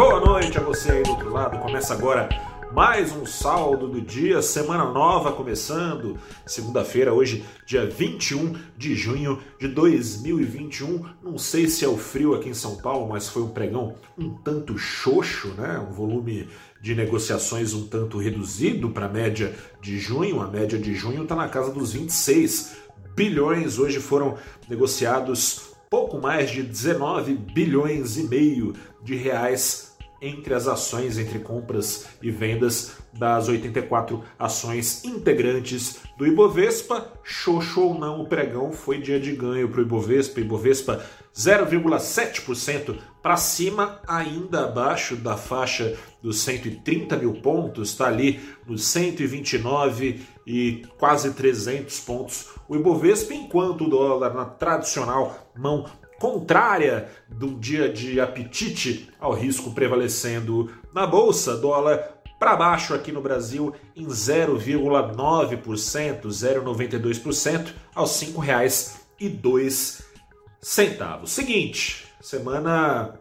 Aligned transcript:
Boa 0.00 0.18
noite 0.18 0.56
a 0.56 0.62
você 0.62 0.92
aí 0.92 1.02
do 1.02 1.10
outro 1.10 1.30
lado. 1.30 1.58
Começa 1.58 1.92
agora 1.92 2.26
mais 2.72 3.12
um 3.12 3.26
saldo 3.26 3.86
do 3.86 4.00
dia, 4.00 4.40
semana 4.40 4.86
nova 4.86 5.30
começando, 5.30 6.18
segunda-feira, 6.46 7.12
hoje, 7.12 7.44
dia 7.66 7.84
21 7.84 8.54
de 8.78 8.94
junho 8.94 9.38
de 9.58 9.68
2021. 9.68 11.04
Não 11.22 11.36
sei 11.36 11.68
se 11.68 11.84
é 11.84 11.88
o 11.88 11.98
frio 11.98 12.34
aqui 12.34 12.48
em 12.48 12.54
São 12.54 12.76
Paulo, 12.76 13.10
mas 13.10 13.28
foi 13.28 13.42
um 13.42 13.50
pregão 13.50 13.94
um 14.16 14.30
tanto 14.30 14.78
xoxo, 14.78 15.48
né? 15.48 15.78
Um 15.78 15.92
volume 15.92 16.48
de 16.80 16.94
negociações 16.94 17.74
um 17.74 17.86
tanto 17.86 18.16
reduzido 18.16 18.88
para 18.88 19.04
a 19.04 19.10
média 19.10 19.54
de 19.82 19.98
junho. 19.98 20.40
A 20.40 20.46
média 20.46 20.78
de 20.78 20.94
junho 20.94 21.24
está 21.24 21.36
na 21.36 21.46
casa 21.46 21.70
dos 21.70 21.92
26 21.92 22.74
bilhões. 23.14 23.78
Hoje 23.78 24.00
foram 24.00 24.38
negociados 24.66 25.74
pouco 25.90 26.18
mais 26.18 26.50
de 26.50 26.62
19 26.62 27.34
bilhões 27.34 28.16
e 28.16 28.22
meio 28.22 28.72
de 29.02 29.14
reais 29.16 29.89
entre 30.20 30.54
as 30.54 30.68
ações, 30.68 31.18
entre 31.18 31.38
compras 31.38 32.06
e 32.22 32.30
vendas 32.30 32.96
das 33.12 33.48
84 33.48 34.22
ações 34.38 35.04
integrantes 35.04 36.00
do 36.16 36.26
Ibovespa. 36.26 37.12
Xoxo 37.24 37.80
ou 37.80 37.98
não, 37.98 38.20
o 38.20 38.28
pregão 38.28 38.72
foi 38.72 38.98
dia 38.98 39.18
de 39.18 39.32
ganho 39.32 39.68
para 39.68 39.80
o 39.80 39.82
Ibovespa. 39.82 40.40
Ibovespa 40.40 41.02
0,7% 41.34 42.98
para 43.22 43.36
cima, 43.36 44.00
ainda 44.06 44.64
abaixo 44.64 45.16
da 45.16 45.36
faixa 45.36 45.96
dos 46.22 46.40
130 46.40 47.16
mil 47.16 47.34
pontos, 47.34 47.90
está 47.90 48.06
ali 48.06 48.40
nos 48.66 48.84
129 48.86 50.20
e 50.46 50.82
quase 50.98 51.32
300 51.32 52.00
pontos. 52.00 52.48
O 52.68 52.76
Ibovespa, 52.76 53.32
enquanto 53.34 53.84
o 53.84 53.90
dólar 53.90 54.34
na 54.34 54.44
tradicional 54.44 55.50
mão 55.56 55.86
contrária 56.20 57.08
do 57.26 57.58
dia 57.58 57.88
de 57.88 58.20
apetite 58.20 59.08
ao 59.18 59.32
risco 59.32 59.72
prevalecendo 59.72 60.70
na 60.92 61.06
bolsa, 61.06 61.56
dólar 61.56 62.20
para 62.38 62.54
baixo 62.54 62.92
aqui 62.92 63.10
no 63.10 63.22
Brasil 63.22 63.74
em 63.96 64.06
0,9%, 64.06 66.26
0,92% 66.26 67.68
aos 67.94 68.20
R$ 68.20 68.26
5,02. 68.28 71.26
Seguinte, 71.26 72.06
semana 72.20 73.18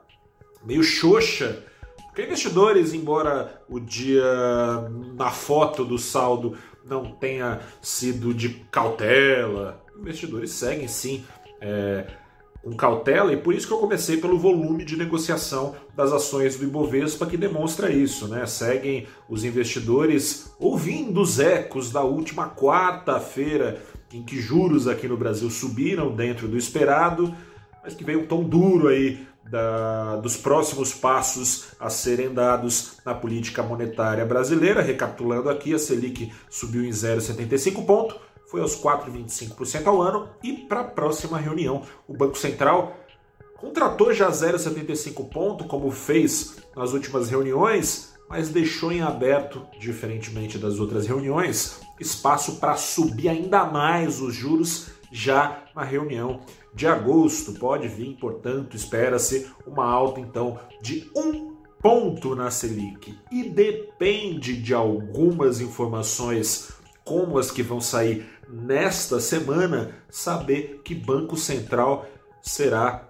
meio 0.65 0.83
xoxa, 0.83 1.63
porque 2.07 2.23
investidores, 2.23 2.93
embora 2.93 3.63
o 3.69 3.79
dia 3.79 4.25
na 5.15 5.31
foto 5.31 5.85
do 5.85 5.97
saldo 5.97 6.57
não 6.83 7.13
tenha 7.13 7.61
sido 7.81 8.33
de 8.33 8.49
cautela, 8.69 9.81
investidores 9.97 10.51
seguem 10.51 10.89
sim 10.89 11.23
é, 11.61 12.05
com 12.63 12.75
cautela 12.75 13.31
e 13.31 13.37
por 13.37 13.53
isso 13.53 13.67
que 13.67 13.73
eu 13.73 13.77
comecei 13.77 14.17
pelo 14.17 14.37
volume 14.37 14.83
de 14.83 14.97
negociação 14.97 15.75
das 15.95 16.11
ações 16.11 16.57
do 16.57 16.65
Ibovespa 16.65 17.25
que 17.25 17.37
demonstra 17.37 17.89
isso, 17.89 18.27
né? 18.27 18.45
Seguem 18.45 19.07
os 19.29 19.43
investidores 19.43 20.53
ouvindo 20.59 21.21
os 21.21 21.39
ecos 21.39 21.91
da 21.91 22.03
última 22.03 22.49
quarta-feira 22.49 23.81
em 24.13 24.23
que 24.23 24.41
juros 24.41 24.87
aqui 24.87 25.07
no 25.07 25.15
Brasil 25.15 25.49
subiram 25.49 26.13
dentro 26.13 26.47
do 26.47 26.57
esperado, 26.57 27.33
mas 27.83 27.93
que 27.93 28.03
veio 28.03 28.21
um 28.21 28.25
tom 28.25 28.43
duro 28.43 28.87
aí 28.87 29.25
da, 29.49 30.17
dos 30.17 30.35
próximos 30.37 30.93
passos 30.93 31.69
a 31.79 31.89
serem 31.89 32.33
dados 32.33 32.97
na 33.05 33.13
política 33.13 33.63
monetária 33.63 34.25
brasileira. 34.25 34.81
Recapitulando 34.81 35.49
aqui, 35.49 35.73
a 35.73 35.79
Selic 35.79 36.31
subiu 36.49 36.83
em 36.83 36.89
0,75 36.89 37.85
ponto 37.85 38.28
foi 38.49 38.61
aos 38.61 38.75
4,25% 38.75 39.85
ao 39.85 40.01
ano 40.01 40.29
e 40.43 40.53
para 40.53 40.81
a 40.81 40.85
próxima 40.85 41.37
reunião 41.37 41.83
o 42.07 42.17
Banco 42.17 42.37
Central 42.37 42.97
contratou 43.55 44.13
já 44.13 44.29
0,75 44.29 45.29
ponto, 45.29 45.65
como 45.65 45.91
fez 45.91 46.57
nas 46.75 46.93
últimas 46.93 47.29
reuniões, 47.29 48.15
mas 48.27 48.49
deixou 48.49 48.91
em 48.91 49.01
aberto, 49.01 49.65
diferentemente 49.79 50.57
das 50.57 50.79
outras 50.79 51.05
reuniões, 51.05 51.81
espaço 51.99 52.55
para 52.55 52.75
subir 52.75 53.29
ainda 53.29 53.65
mais 53.65 54.21
os 54.21 54.33
juros 54.33 54.91
já 55.11 55.63
na 55.75 55.83
reunião 55.83 56.39
de 56.73 56.87
agosto. 56.87 57.53
Pode 57.53 57.87
vir, 57.87 58.15
portanto, 58.17 58.75
espera-se 58.75 59.47
uma 59.65 59.85
alta 59.85 60.19
então 60.19 60.59
de 60.81 61.09
um 61.15 61.55
ponto 61.81 62.35
na 62.35 62.49
Selic 62.51 63.17
e 63.31 63.49
depende 63.49 64.55
de 64.61 64.73
algumas 64.73 65.59
informações 65.59 66.71
como 67.03 67.39
as 67.39 67.49
que 67.49 67.63
vão 67.63 67.81
sair 67.81 68.38
nesta 68.49 69.19
semana, 69.19 69.91
saber 70.09 70.81
que 70.83 70.95
Banco 70.95 71.37
Central 71.37 72.05
será 72.41 73.07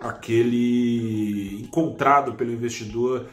aquele 0.00 1.62
encontrado 1.62 2.34
pelo 2.34 2.52
investidor 2.52 3.26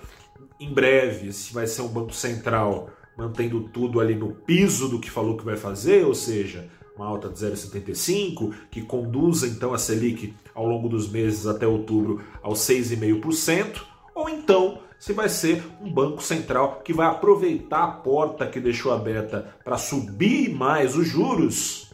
em 0.60 0.74
breve, 0.74 1.32
se 1.32 1.54
vai 1.54 1.68
ser 1.68 1.82
um 1.82 1.88
Banco 1.88 2.14
Central 2.14 2.90
mantendo 3.18 3.62
tudo 3.70 4.00
ali 4.00 4.14
no 4.14 4.34
piso 4.34 4.90
do 4.90 5.00
que 5.00 5.10
falou 5.10 5.38
que 5.38 5.46
vai 5.46 5.56
fazer, 5.56 6.06
ou 6.06 6.14
seja, 6.14 6.70
uma 6.96 7.08
alta 7.08 7.30
de 7.30 7.40
0,75, 7.40 8.54
que 8.70 8.82
conduza 8.82 9.48
então 9.48 9.74
a 9.74 9.78
Selic 9.78 10.34
ao 10.54 10.68
longo 10.68 10.90
dos 10.90 11.10
meses 11.10 11.48
até 11.48 11.66
outubro 11.66 12.22
aos 12.42 12.60
6,5%, 12.60 13.82
ou 14.14 14.30
então 14.30 14.80
se 15.00 15.14
vai 15.14 15.30
ser 15.30 15.64
um 15.82 15.92
banco 15.92 16.22
central 16.22 16.82
que 16.84 16.94
vai 16.94 17.08
aproveitar 17.08 17.84
a 17.84 17.88
porta 17.88 18.48
que 18.48 18.60
deixou 18.60 18.92
aberta 18.92 19.56
para 19.64 19.78
subir 19.78 20.50
mais 20.50 20.96
os 20.96 21.08
juros, 21.08 21.94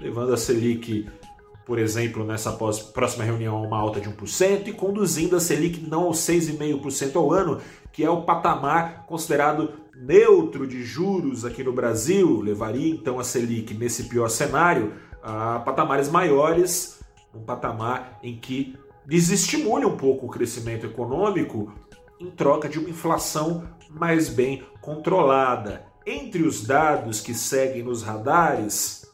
levando 0.00 0.32
a 0.32 0.36
Selic, 0.36 1.08
por 1.66 1.78
exemplo, 1.78 2.24
nessa 2.24 2.52
próxima 2.52 3.24
reunião 3.24 3.56
a 3.56 3.60
uma 3.60 3.78
alta 3.78 4.00
de 4.00 4.08
1% 4.08 4.68
e 4.68 4.72
conduzindo 4.72 5.36
a 5.36 5.40
Selic 5.40 5.80
não 5.80 6.04
aos 6.04 6.18
6,5% 6.18 7.16
ao 7.16 7.32
ano, 7.32 7.60
que 7.92 8.04
é 8.04 8.10
o 8.10 8.22
patamar 8.22 9.04
considerado 9.06 9.72
neutro 9.94 10.66
de 10.66 10.82
juros 10.82 11.44
aqui 11.44 11.62
no 11.62 11.72
Brasil, 11.72 12.40
levaria 12.40 12.90
então 12.90 13.18
a 13.18 13.24
Selic 13.24 13.72
nesse 13.74 14.04
pior 14.04 14.28
cenário 14.28 14.94
a 15.22 15.60
patamares 15.60 16.08
maiores, 16.08 17.00
um 17.34 17.40
patamar 17.40 18.18
em 18.22 18.36
que 18.36 18.76
desestimule 19.06 19.84
um 19.86 19.96
pouco 19.96 20.26
o 20.26 20.30
crescimento 20.30 20.86
econômico 20.86 21.72
em 22.20 22.30
troca 22.30 22.68
de 22.68 22.78
uma 22.78 22.90
inflação 22.90 23.68
mais 23.90 24.28
bem 24.28 24.66
controlada. 24.80 25.86
Entre 26.06 26.42
os 26.42 26.62
dados 26.64 27.20
que 27.20 27.34
seguem 27.34 27.82
nos 27.82 28.02
radares, 28.02 29.06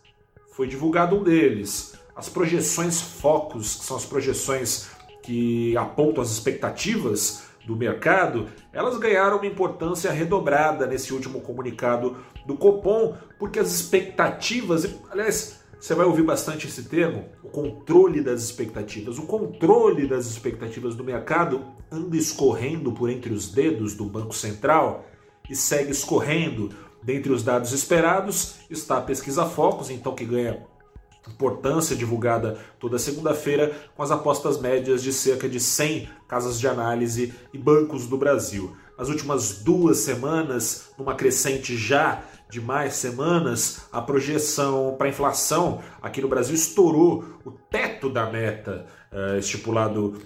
foi 0.53 0.67
divulgado 0.67 1.17
um 1.17 1.23
deles. 1.23 1.95
As 2.15 2.29
projeções 2.29 3.01
focos, 3.01 3.77
que 3.77 3.85
são 3.85 3.97
as 3.97 4.05
projeções 4.05 4.91
que 5.23 5.77
apontam 5.77 6.23
as 6.23 6.31
expectativas 6.31 7.45
do 7.65 7.77
mercado, 7.77 8.49
elas 8.73 8.99
ganharam 8.99 9.37
uma 9.37 9.47
importância 9.47 10.11
redobrada 10.11 10.87
nesse 10.87 11.13
último 11.13 11.41
comunicado 11.41 12.17
do 12.47 12.57
Copom, 12.57 13.17
porque 13.39 13.59
as 13.59 13.71
expectativas, 13.73 14.89
aliás, 15.11 15.60
você 15.81 15.95
vai 15.95 16.05
ouvir 16.05 16.23
bastante 16.23 16.67
esse 16.67 16.83
termo, 16.83 17.25
o 17.43 17.49
controle 17.49 18.21
das 18.21 18.43
expectativas. 18.43 19.19
O 19.19 19.23
controle 19.23 20.07
das 20.07 20.27
expectativas 20.27 20.95
do 20.95 21.03
mercado 21.03 21.65
anda 21.91 22.19
escorrendo 22.19 22.93
por 22.93 23.09
entre 23.09 23.33
os 23.33 23.49
dedos 23.49 23.95
do 23.95 24.05
Banco 24.05 24.35
Central 24.35 25.07
e 25.49 25.57
segue 25.57 25.91
escorrendo. 25.91 26.69
Dentre 27.03 27.33
os 27.33 27.43
dados 27.43 27.73
esperados 27.73 28.57
está 28.69 28.99
a 28.99 29.01
pesquisa 29.01 29.47
Focus, 29.47 29.89
então 29.89 30.15
que 30.15 30.27
ganha 30.27 30.63
importância 31.27 31.97
divulgada 31.97 32.59
toda 32.79 32.99
segunda-feira 32.99 33.75
com 33.97 34.03
as 34.03 34.11
apostas 34.11 34.61
médias 34.61 35.03
de 35.03 35.15
cerca 35.15 35.49
de 35.49 35.59
100 35.59 36.11
casas 36.29 36.61
de 36.61 36.69
análise 36.69 37.33
e 37.55 37.59
bancos 37.59 38.07
do 38.07 38.19
Brasil. 38.19 38.77
Nas 38.99 39.09
últimas 39.09 39.63
duas 39.63 39.97
semanas, 39.97 40.91
numa 40.99 41.15
crescente 41.15 41.75
já 41.75 42.23
de 42.51 42.61
mais 42.61 42.95
semanas, 42.95 43.87
a 43.93 44.03
projeção 44.03 44.97
para 44.99 45.09
inflação 45.09 45.81
aqui 46.03 46.21
no 46.21 46.29
Brasil 46.29 46.55
estourou 46.55 47.25
o 47.45 47.51
teto 47.51 48.11
da 48.11 48.27
meta 48.27 48.87
uh, 49.13 49.39
estipulado 49.39 50.21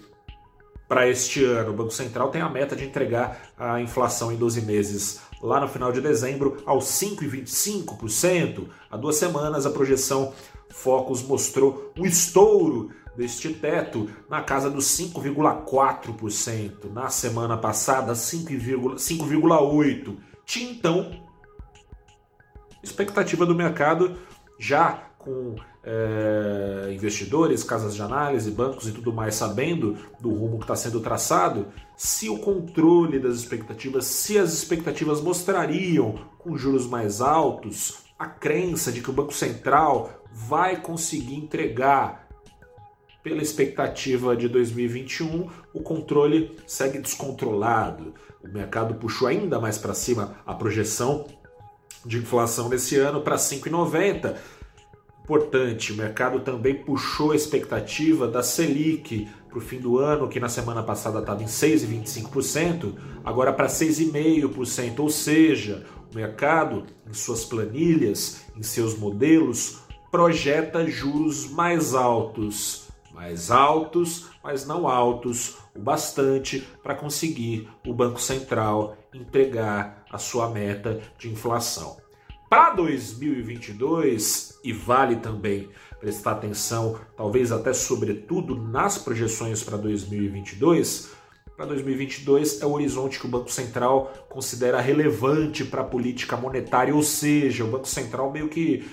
para 0.88 1.09
este 1.09 1.44
ano. 1.44 1.71
O 1.71 1.75
Banco 1.75 1.93
Central 1.93 2.31
tem 2.31 2.41
a 2.41 2.49
meta 2.49 2.75
de 2.75 2.85
entregar 2.85 3.53
a 3.59 3.81
inflação 3.81 4.32
em 4.32 4.37
12 4.37 4.62
meses 4.62 5.21
lá 5.43 5.61
no 5.61 5.69
final 5.69 5.93
de 5.93 6.00
dezembro 6.00 6.56
aos 6.65 6.87
5,25%. 6.87 8.69
Há 8.91 8.97
duas 8.97 9.17
semanas 9.17 9.67
a 9.67 9.71
projeção 9.71 10.32
Focus 10.71 11.23
mostrou 11.23 11.93
um 11.97 12.05
estouro 12.05 12.91
deste 13.17 13.55
teto 13.55 14.11
na 14.29 14.43
casa 14.43 14.69
dos 14.69 14.87
5,4%. 14.87 16.91
Na 16.93 17.09
semana 17.11 17.56
passada, 17.56 18.12
5,8%. 18.12 20.17
Tinha 20.44 20.71
então 20.71 21.25
expectativa 22.85 23.45
do 23.45 23.55
mercado 23.55 24.17
já 24.59 25.03
com 25.19 25.57
é, 25.83 26.93
investidores, 26.93 27.65
casas 27.65 27.95
de 27.95 28.03
análise, 28.03 28.51
bancos 28.51 28.89
e 28.89 28.93
tudo 28.93 29.13
mais 29.13 29.35
sabendo 29.35 29.97
do 30.21 30.31
rumo 30.31 30.59
que 30.59 30.65
está 30.65 30.77
sendo 30.77 31.01
traçado, 31.01 31.67
se 31.97 32.29
o 32.29 32.39
controle 32.39 33.19
das 33.19 33.37
expectativas, 33.37 34.05
se 34.05 34.39
as 34.39 34.53
expectativas 34.53 35.21
mostrariam 35.21 36.15
com 36.39 36.57
juros 36.57 36.87
mais 36.87 37.21
altos 37.21 38.05
a 38.19 38.27
crença 38.27 38.93
de 38.93 39.01
que 39.01 39.11
o 39.11 39.13
Banco 39.13 39.33
Central 39.33 40.23
vai 40.31 40.81
conseguir 40.81 41.35
entregar 41.35 42.29
pela 43.23 43.43
expectativa 43.43 44.37
de 44.37 44.49
2021, 44.49 45.49
o 45.73 45.81
controle 45.81 46.55
segue 46.67 46.99
descontrolado. 46.99 48.15
O 48.43 48.49
mercado 48.49 48.95
puxou 48.95 49.27
ainda 49.27 49.59
mais 49.59 49.79
para 49.79 49.95
cima 49.95 50.37
a 50.45 50.55
projeção 50.55 51.27
de 52.05 52.19
inflação 52.19 52.69
nesse 52.69 52.97
ano 52.97 53.21
para 53.21 53.37
5,90. 53.37 54.37
Importante, 55.23 55.93
o 55.93 55.97
mercado 55.97 56.41
também 56.41 56.75
puxou 56.75 57.33
a 57.33 57.37
expectativa 57.37 58.29
da 58.29 58.43
Selic 58.43 59.27
para 59.49 59.59
o 59.59 59.61
fim 59.61 59.79
do 59.79 59.99
ano, 59.99 60.29
que 60.29 60.39
na 60.39 60.49
semana 60.49 60.83
passada 60.83 61.21
estava 61.21 61.43
em 61.43 61.47
6,25%, 61.47 62.95
agora 63.25 63.53
para 63.53 63.67
6,5%. 63.67 64.99
Ou 64.99 65.09
seja, 65.09 65.87
o 66.12 66.15
mercado, 66.15 66.85
em 67.09 67.15
suas 67.15 67.45
planilhas, 67.45 68.45
em 68.57 68.62
seus 68.62 68.99
modelos, 68.99 69.79
projeta 70.11 70.87
juros 70.87 71.49
mais 71.50 71.95
altos. 71.95 72.89
Mais 73.15 73.50
altos, 73.50 74.27
mas 74.43 74.67
não 74.67 74.89
altos 74.89 75.57
o 75.75 75.79
bastante 75.79 76.67
para 76.83 76.95
conseguir 76.95 77.69
o 77.87 77.95
Banco 77.95 78.21
Central 78.21 78.97
entregar 79.14 80.05
a 80.11 80.19
sua 80.19 80.50
meta 80.50 81.00
de 81.19 81.31
inflação. 81.31 81.96
Para 82.50 82.75
2022, 82.75 84.61
e 84.62 84.72
vale 84.72 85.16
também 85.16 85.69
prestar 85.99 86.32
atenção, 86.32 87.00
talvez 87.16 87.50
até 87.50 87.72
sobretudo 87.72 88.55
nas 88.55 88.99
projeções 88.99 89.62
para 89.62 89.76
2022, 89.76 91.11
para 91.56 91.66
2022 91.66 92.61
é 92.62 92.66
o 92.66 92.72
horizonte 92.72 93.19
que 93.19 93.26
o 93.26 93.28
Banco 93.28 93.50
Central 93.50 94.12
considera 94.28 94.81
relevante 94.81 95.64
para 95.64 95.82
a 95.82 95.84
política 95.84 96.37
monetária, 96.37 96.94
ou 96.94 97.02
seja, 97.02 97.64
o 97.64 97.69
Banco 97.69 97.87
Central 97.87 98.32
meio 98.32 98.49
que 98.49 98.84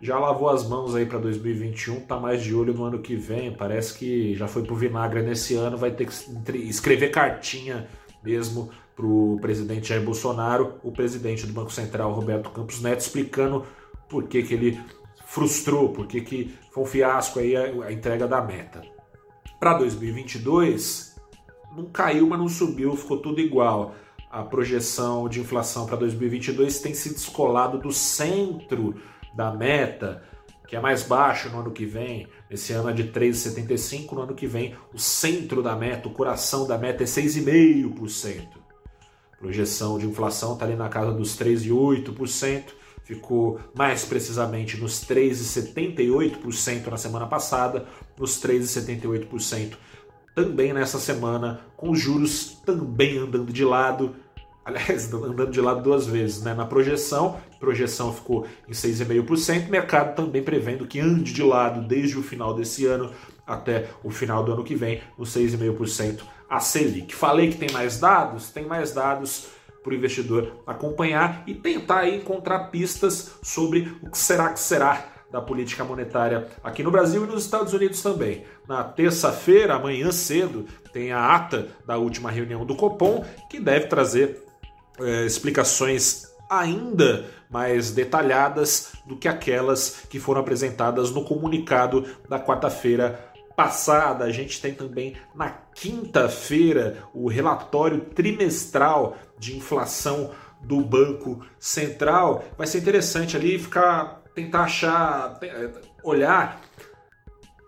já 0.00 0.18
lavou 0.18 0.48
as 0.48 0.66
mãos 0.66 0.96
aí 0.96 1.06
para 1.06 1.20
2021, 1.20 2.00
tá 2.00 2.18
mais 2.18 2.42
de 2.42 2.52
olho 2.52 2.74
no 2.74 2.82
ano 2.82 2.98
que 2.98 3.14
vem, 3.14 3.52
parece 3.52 3.96
que 3.96 4.34
já 4.34 4.48
foi 4.48 4.64
pro 4.64 4.74
vinagre 4.74 5.22
nesse 5.22 5.54
ano, 5.54 5.76
vai 5.76 5.92
ter 5.92 6.06
que 6.06 6.58
escrever 6.68 7.12
cartinha 7.12 7.88
mesmo 8.22 8.70
para 8.94 9.06
o 9.06 9.38
presidente 9.40 9.88
Jair 9.88 10.04
Bolsonaro, 10.04 10.74
o 10.82 10.92
presidente 10.92 11.46
do 11.46 11.52
Banco 11.52 11.72
Central, 11.72 12.12
Roberto 12.12 12.50
Campos 12.50 12.80
Neto, 12.80 13.00
explicando 13.00 13.64
por 14.08 14.24
que, 14.24 14.42
que 14.42 14.54
ele 14.54 14.80
frustrou, 15.24 15.88
por 15.90 16.06
que, 16.06 16.20
que 16.20 16.54
foi 16.70 16.82
um 16.82 16.86
fiasco 16.86 17.38
aí 17.38 17.56
a, 17.56 17.86
a 17.86 17.92
entrega 17.92 18.28
da 18.28 18.42
meta. 18.42 18.82
Para 19.58 19.78
2022, 19.78 21.16
não 21.76 21.86
caiu, 21.86 22.26
mas 22.26 22.38
não 22.38 22.48
subiu, 22.48 22.94
ficou 22.96 23.18
tudo 23.18 23.40
igual. 23.40 23.94
A 24.30 24.42
projeção 24.42 25.28
de 25.28 25.40
inflação 25.40 25.86
para 25.86 25.96
2022 25.96 26.80
tem 26.80 26.94
se 26.94 27.10
descolado 27.10 27.78
do 27.78 27.92
centro 27.92 28.94
da 29.34 29.52
meta, 29.52 30.22
que 30.72 30.76
é 30.76 30.80
mais 30.80 31.02
baixo 31.02 31.50
no 31.50 31.60
ano 31.60 31.70
que 31.70 31.84
vem. 31.84 32.26
Esse 32.50 32.72
ano 32.72 32.88
é 32.88 32.94
de 32.94 33.04
3,75, 33.04 34.12
no 34.12 34.22
ano 34.22 34.34
que 34.34 34.46
vem 34.46 34.74
o 34.94 34.98
centro 34.98 35.62
da 35.62 35.76
meta, 35.76 36.08
o 36.08 36.12
coração 36.14 36.66
da 36.66 36.78
meta 36.78 37.02
é 37.02 37.06
6,5% 37.06 38.62
projeção 39.42 39.98
de 39.98 40.06
inflação 40.06 40.52
está 40.52 40.64
ali 40.64 40.76
na 40.76 40.88
casa 40.88 41.10
dos 41.10 41.36
3,8%, 41.36 42.66
ficou 43.02 43.58
mais 43.74 44.04
precisamente 44.04 44.76
nos 44.76 45.04
3,78% 45.04 46.86
na 46.86 46.96
semana 46.96 47.26
passada, 47.26 47.84
nos 48.16 48.40
3,78% 48.40 49.72
também 50.32 50.72
nessa 50.72 51.00
semana, 51.00 51.60
com 51.76 51.90
os 51.90 51.98
juros 51.98 52.56
também 52.64 53.18
andando 53.18 53.52
de 53.52 53.64
lado. 53.64 54.14
Aliás, 54.64 55.12
andando 55.14 55.50
de 55.50 55.60
lado 55.60 55.82
duas 55.82 56.06
vezes, 56.06 56.42
né? 56.42 56.54
Na 56.54 56.64
projeção, 56.64 57.40
projeção 57.58 58.12
ficou 58.12 58.46
em 58.68 58.72
6,5%, 58.72 59.68
mercado 59.68 60.14
também 60.14 60.42
prevendo 60.42 60.86
que 60.86 61.00
ande 61.00 61.32
de 61.32 61.42
lado 61.42 61.86
desde 61.86 62.18
o 62.18 62.22
final 62.22 62.54
desse 62.54 62.86
ano 62.86 63.10
até 63.46 63.88
o 64.04 64.10
final 64.10 64.44
do 64.44 64.52
ano 64.52 64.64
que 64.64 64.74
vem, 64.74 65.02
no 65.18 65.24
6,5% 65.24 66.22
a 66.48 66.60
Selic. 66.60 67.14
Falei 67.14 67.50
que 67.50 67.58
tem 67.58 67.70
mais 67.72 67.98
dados? 67.98 68.50
Tem 68.50 68.64
mais 68.64 68.92
dados 68.92 69.48
para 69.82 69.92
o 69.92 69.96
investidor 69.96 70.62
acompanhar 70.66 71.42
e 71.46 71.54
tentar 71.54 72.00
aí 72.00 72.16
encontrar 72.16 72.70
pistas 72.70 73.32
sobre 73.42 73.96
o 74.02 74.10
que 74.10 74.18
será 74.18 74.50
que 74.50 74.60
será 74.60 75.12
da 75.30 75.40
política 75.40 75.82
monetária 75.82 76.46
aqui 76.62 76.82
no 76.82 76.90
Brasil 76.90 77.24
e 77.24 77.26
nos 77.26 77.44
Estados 77.44 77.72
Unidos 77.72 78.02
também. 78.02 78.44
Na 78.68 78.84
terça-feira, 78.84 79.74
amanhã 79.74 80.12
cedo, 80.12 80.66
tem 80.92 81.10
a 81.10 81.34
ata 81.34 81.68
da 81.86 81.96
última 81.96 82.30
reunião 82.30 82.66
do 82.66 82.76
Copom, 82.76 83.24
que 83.48 83.58
deve 83.58 83.86
trazer 83.86 84.44
é, 85.04 85.26
explicações 85.26 86.24
ainda 86.48 87.24
mais 87.50 87.90
detalhadas 87.90 88.92
do 89.06 89.16
que 89.16 89.28
aquelas 89.28 90.04
que 90.08 90.18
foram 90.18 90.40
apresentadas 90.40 91.10
no 91.10 91.24
comunicado 91.24 92.06
da 92.28 92.38
quarta-feira 92.38 93.32
passada, 93.54 94.24
a 94.24 94.30
gente 94.30 94.60
tem 94.60 94.74
também 94.74 95.14
na 95.34 95.50
quinta-feira 95.50 97.04
o 97.12 97.28
relatório 97.28 98.00
trimestral 98.00 99.16
de 99.38 99.56
inflação 99.56 100.30
do 100.62 100.80
Banco 100.80 101.44
Central. 101.58 102.44
Vai 102.56 102.66
ser 102.66 102.78
interessante 102.78 103.36
ali 103.36 103.58
ficar 103.58 104.22
tentar 104.34 104.62
achar, 104.62 105.38
olhar 106.02 106.60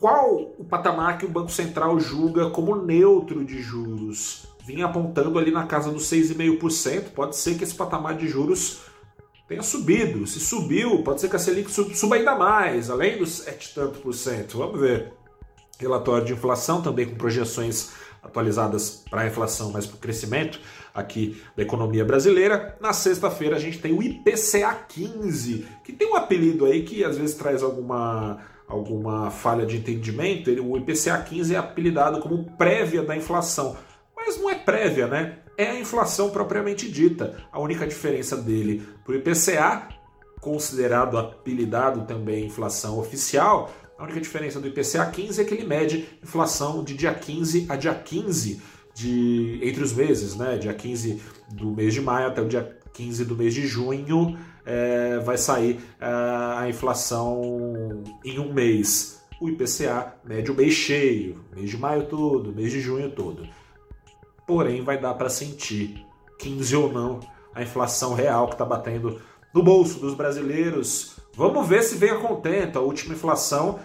qual 0.01 0.55
o 0.59 0.65
patamar 0.65 1.19
que 1.19 1.27
o 1.27 1.29
Banco 1.29 1.51
Central 1.51 1.99
julga 2.01 2.51
como 2.51 2.77
neutro 2.77 3.45
de 3.45 3.61
juros. 3.61 4.47
Vinha 4.65 4.87
apontando 4.87 5.39
ali 5.39 5.51
na 5.51 5.67
casa 5.67 5.91
dos 5.91 6.05
6,5%. 6.11 7.11
Pode 7.11 7.37
ser 7.37 7.57
que 7.57 7.65
esse 7.65 7.75
patamar 7.75 8.17
de 8.17 8.29
juros 8.29 8.81
tenha 9.47 9.63
subido. 9.63 10.27
Se 10.27 10.41
subiu, 10.41 11.03
pode 11.03 11.21
ser 11.21 11.29
que 11.29 11.37
a 11.37 11.39
Selic 11.39 11.71
suba 11.71 12.17
ainda 12.17 12.35
mais, 12.35 12.91
além 12.91 13.19
dos 13.19 13.39
7 13.39 13.75
tanto 13.75 14.01
por 14.01 14.15
cento. 14.15 14.59
Vamos 14.59 14.81
ver 14.81 15.13
relatório 15.79 16.25
de 16.25 16.33
inflação, 16.33 16.81
também 16.81 17.07
com 17.07 17.17
projeções 17.17 17.93
atualizadas 18.23 19.05
para 19.11 19.23
a 19.23 19.27
inflação, 19.27 19.71
mas 19.71 19.87
para 19.87 19.97
o 19.97 20.01
crescimento 20.01 20.59
aqui 20.95 21.43
da 21.57 21.63
economia 21.63 22.05
brasileira. 22.05 22.77
Na 22.81 22.93
sexta-feira 22.93 23.57
a 23.57 23.59
gente 23.59 23.79
tem 23.79 23.93
o 23.93 24.03
IPCA 24.03 24.73
15, 24.89 25.67
que 25.85 25.93
tem 25.93 26.11
um 26.11 26.17
apelido 26.17 26.65
aí 26.65 26.85
que 26.85 27.05
às 27.05 27.19
vezes 27.19 27.35
traz 27.35 27.63
alguma, 27.63 28.39
alguma 28.67 29.31
falha 29.31 29.67
de 29.67 29.77
entendimento. 29.77 30.51
O 30.51 30.77
IPCA 30.79 31.19
15 31.19 31.55
é 31.55 31.59
apelidado 31.59 32.21
como 32.21 32.45
prévia 32.57 33.03
da 33.03 33.17
inflação, 33.17 33.77
mas 34.25 34.39
não 34.39 34.51
é 34.51 34.55
prévia, 34.55 35.07
né? 35.07 35.39
É 35.57 35.71
a 35.71 35.79
inflação 35.79 36.31
propriamente 36.31 36.91
dita. 36.91 37.37
A 37.53 37.61
única 37.61 37.87
diferença 37.87 38.37
dele 38.37 38.87
para 39.05 39.13
o 39.13 39.17
IPCA, 39.17 39.89
considerado 40.41 41.17
apelidado 41.17 42.07
também 42.07 42.47
inflação 42.47 42.99
oficial, 42.99 43.73
a 43.99 44.03
única 44.03 44.21
diferença 44.21 44.59
do 44.61 44.67
IPCA 44.67 45.07
15 45.07 45.41
é 45.41 45.45
que 45.45 45.55
ele 45.55 45.65
mede 45.65 46.09
inflação 46.23 46.83
de 46.83 46.95
dia 46.95 47.15
15 47.15 47.67
a 47.69 47.77
dia 47.77 47.95
15 47.95 48.61
de, 48.95 49.61
entre 49.63 49.83
os 49.83 49.93
meses, 49.93 50.35
né? 50.35 50.57
Dia 50.57 50.75
15 50.75 51.23
do 51.53 51.71
mês 51.71 51.95
de 51.95 52.01
maio 52.01 52.29
até 52.29 52.41
o 52.41 52.49
dia 52.49 52.77
15 52.93 53.25
do 53.25 53.37
mês 53.37 53.55
de 53.55 53.67
junho 53.67 54.37
é, 54.65 55.19
vai 55.19 55.37
sair 55.37 55.81
é, 56.01 56.07
a 56.07 56.67
inflação 56.69 58.03
em 58.25 58.39
um 58.39 58.53
mês. 58.53 59.23
O 59.41 59.49
IPCA 59.49 60.15
mede 60.25 60.51
o 60.51 60.55
mês 60.55 60.73
cheio, 60.73 61.45
mês 61.55 61.71
de 61.71 61.77
maio 61.77 62.07
todo, 62.07 62.53
mês 62.53 62.73
de 62.73 62.81
junho 62.81 63.11
todo. 63.11 63.47
Porém, 64.47 64.83
vai 64.83 65.01
dar 65.01 65.15
para 65.15 65.29
sentir, 65.29 66.05
15 66.39 66.77
ou 66.77 66.93
não, 66.93 67.21
a 67.55 67.63
inflação 67.63 68.15
real 68.15 68.47
que 68.49 68.55
está 68.55 68.65
batendo 68.65 69.21
no 69.53 69.63
bolso 69.63 70.01
dos 70.01 70.15
brasileiros 70.15 71.15
Vamos 71.37 71.69
ver 71.69 71.83
se 71.83 71.97
vem 71.97 72.11
a 72.11 72.19
contento. 72.19 72.79
A 72.79 72.83
última 72.83 73.15
inflação 73.15 73.81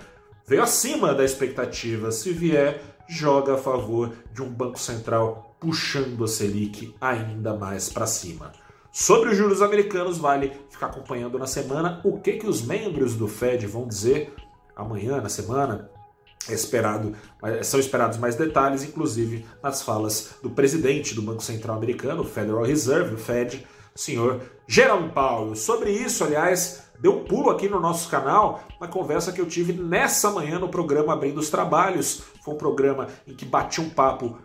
veio 0.46 0.62
acima 0.62 1.16
da 1.16 1.26
expectativa. 1.26 2.12
Se 2.12 2.32
vier, 2.32 2.82
joga 3.08 3.56
a 3.56 3.58
favor 3.58 4.14
de 4.32 4.44
um 4.44 4.50
Banco 4.50 4.80
Central 4.80 5.56
puxando 5.60 6.24
a 6.24 6.28
Selic 6.28 6.96
ainda 7.02 7.56
mais 7.56 7.90
para 7.90 8.06
cima. 8.06 8.52
Sobre 8.92 9.30
os 9.30 9.38
juros 9.38 9.62
americanos, 9.62 10.18
vale 10.18 10.52
ficar 10.70 10.88
acompanhando 10.88 11.40
na 11.40 11.48
semana 11.48 12.02
o 12.04 12.20
que, 12.20 12.34
que 12.34 12.48
os 12.48 12.62
membros 12.62 13.16
do 13.16 13.28
Fed 13.28 13.66
vão 13.66 13.88
dizer 13.88 14.34
amanhã, 14.76 15.20
na 15.20 15.30
semana. 15.30 15.90
Esperado, 16.48 17.14
são 17.64 17.80
esperados 17.80 18.18
mais 18.18 18.36
detalhes, 18.36 18.84
inclusive 18.84 19.46
nas 19.62 19.82
falas 19.82 20.36
do 20.42 20.50
presidente 20.50 21.14
do 21.14 21.22
Banco 21.22 21.44
Central 21.44 21.76
americano, 21.76 22.22
o 22.22 22.26
Federal 22.26 22.64
Reserve, 22.64 23.16
o 23.16 23.18
Fed, 23.18 23.68
senhor 23.96 24.42
Jerome 24.68 25.10
Powell. 25.10 25.56
Sobre 25.56 25.92
isso, 25.92 26.24
aliás, 26.24 26.84
deu 27.00 27.18
um 27.18 27.24
pulo 27.24 27.50
aqui 27.50 27.68
no 27.68 27.80
nosso 27.80 28.10
canal 28.10 28.64
na 28.80 28.88
conversa 28.88 29.32
que 29.32 29.42
eu 29.42 29.46
tive 29.46 29.74
nessa 29.74 30.32
manhã 30.32 30.58
no 30.58 30.70
programa 30.70 31.14
Abrindo 31.14 31.40
os 31.40 31.50
Trabalhos. 31.50 32.24
Foi 32.44 32.54
um 32.54 32.58
programa 32.58 33.08
em 33.28 33.36
que 33.36 33.46
bati 33.46 33.82
um 33.82 33.90
papo 33.90 34.38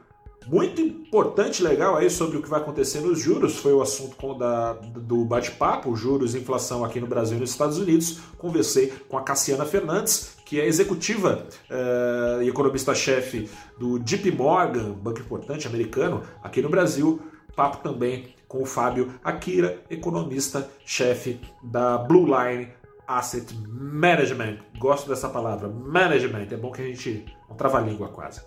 muito 0.47 0.81
importante, 0.81 1.63
legal 1.63 1.97
aí 1.97 2.11
sobre 2.11 2.37
o 2.37 2.43
que 2.43 2.49
vai 2.49 2.61
acontecer 2.61 3.01
nos 3.01 3.19
juros. 3.19 3.57
Foi 3.57 3.73
o 3.73 3.81
assunto 3.81 4.35
da, 4.35 4.75
do 4.75 5.25
bate-papo, 5.25 5.95
juros 5.97 6.35
e 6.35 6.39
inflação 6.39 6.85
aqui 6.85 7.01
no 7.01 7.07
Brasil 7.07 7.37
e 7.37 7.41
nos 7.41 7.51
Estados 7.51 7.79
Unidos. 7.79 8.21
Conversei 8.39 8.93
com 9.09 9.17
a 9.17 9.23
Cassiana 9.23 9.65
Fernandes, 9.65 10.37
que 10.45 10.61
é 10.61 10.67
executiva 10.67 11.47
eh, 11.71 12.41
e 12.43 12.49
economista-chefe 12.49 13.49
do 13.79 13.99
JP 13.99 14.33
Morgan, 14.33 14.93
banco 14.93 15.21
importante 15.21 15.67
americano, 15.67 16.23
aqui 16.43 16.61
no 16.61 16.69
Brasil. 16.69 17.21
Papo 17.57 17.79
também 17.79 18.35
com 18.49 18.63
o 18.63 18.67
Fábio 18.67 19.15
Akira, 19.23 19.83
economista-chefe 19.89 21.41
da 21.63 21.99
Blue 21.99 22.27
Line 22.27 22.69
Asset 23.07 23.55
Management. 23.69 24.59
Gosto 24.79 25.09
dessa 25.09 25.29
palavra, 25.29 25.69
management. 25.69 26.49
É 26.51 26.57
bom 26.57 26.71
que 26.71 26.83
a 26.83 26.87
gente 26.87 27.25
não 27.49 27.57
trava 27.57 27.79
a 27.79 27.81
língua 27.81 28.09
quase. 28.09 28.41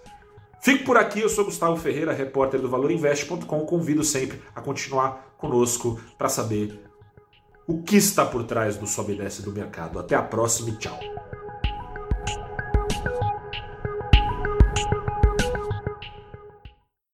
Fico 0.59 0.83
por 0.83 0.97
aqui, 0.97 1.21
eu 1.21 1.29
sou 1.29 1.45
Gustavo 1.45 1.77
Ferreira, 1.77 2.13
repórter 2.13 2.59
do 2.59 2.69
ValorInvest.com. 2.69 3.65
Convido 3.65 4.03
sempre 4.03 4.41
a 4.55 4.61
continuar 4.61 5.33
conosco 5.37 5.99
para 6.17 6.29
saber 6.29 6.83
o 7.67 7.81
que 7.83 7.97
está 7.97 8.25
por 8.25 8.43
trás 8.43 8.77
do 8.77 8.87
sobe 8.87 9.13
e 9.13 9.17
desce 9.17 9.41
do 9.41 9.51
mercado. 9.51 9.99
Até 9.99 10.15
a 10.15 10.21
próxima 10.21 10.69
e 10.69 10.77
tchau. 10.77 10.97